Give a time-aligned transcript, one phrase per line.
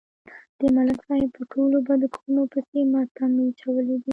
[0.59, 4.09] د ملک صاحب په ټولو بدو کړنو پسې مې تمبې اچولې دي